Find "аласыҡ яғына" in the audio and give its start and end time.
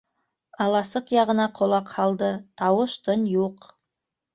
0.65-1.47